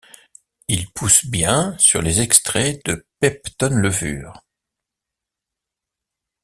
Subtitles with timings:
[0.67, 4.41] Il pousse bien sur les extraits de peptone-levure.